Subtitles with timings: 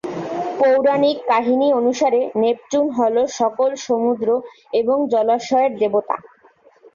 [0.59, 4.27] পৌরাণিক কাহিনী অনুসারে নেপচুন হল সকল সমুদ্র
[4.73, 6.15] এবং জলাশয়ের দেবতা।